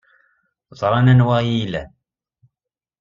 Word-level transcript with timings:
Ẓran 0.79 1.11
anwa 1.11 1.33
ay 1.37 1.47
iyi-ilan. 1.49 1.89